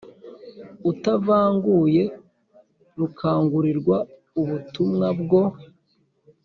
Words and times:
atavanguye 0.89 2.03
rukangurirwa 2.99 3.97
ubutumwa 4.41 5.07
bwo 5.21 5.41